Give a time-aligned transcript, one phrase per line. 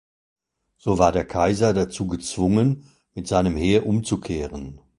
[0.77, 4.81] So war der Kaiser dazu gezwungen, mit seinem Heer umzukehren.